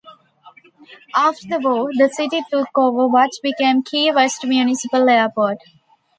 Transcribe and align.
After 1.15 1.47
the 1.47 1.59
war, 1.59 1.91
the 1.93 2.09
city 2.09 2.41
took 2.49 2.69
over 2.75 3.07
what 3.07 3.29
became 3.43 3.83
Key 3.83 4.11
West 4.11 4.43
Municipal 4.43 5.07
Airport. 5.07 5.59